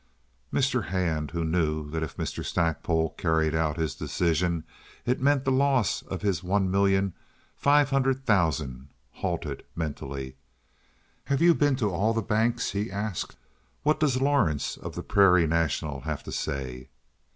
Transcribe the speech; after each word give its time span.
Mr. 0.51 0.85
Hand, 0.85 1.29
who 1.29 1.45
knew 1.45 1.87
that 1.91 2.01
if 2.01 2.17
Mr. 2.17 2.43
Stackpole 2.43 3.11
carried 3.19 3.53
out 3.53 3.77
this 3.77 3.93
decision 3.93 4.63
it 5.05 5.21
meant 5.21 5.45
the 5.45 5.51
loss 5.51 6.01
of 6.01 6.23
his 6.23 6.43
one 6.43 6.71
million 6.71 7.13
five 7.55 7.91
hundred 7.91 8.25
thousand, 8.25 8.89
halted 9.11 9.63
mentally. 9.75 10.37
"Have 11.25 11.39
you 11.43 11.53
been 11.53 11.75
to 11.75 11.91
all 11.91 12.13
the 12.15 12.23
banks?" 12.23 12.71
he 12.71 12.89
asked. 12.89 13.35
"What 13.83 13.99
does 13.99 14.19
Lawrence, 14.19 14.75
of 14.75 14.95
the 14.95 15.03
Prairie 15.03 15.45
National, 15.45 15.99
have 16.01 16.23
to 16.23 16.31
say?" 16.31 16.89